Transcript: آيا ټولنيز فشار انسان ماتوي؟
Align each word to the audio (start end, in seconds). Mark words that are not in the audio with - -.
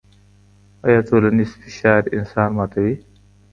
آيا 0.87 0.99
ټولنيز 1.07 1.51
فشار 1.61 2.01
انسان 2.17 2.49
ماتوي؟ 2.57 2.95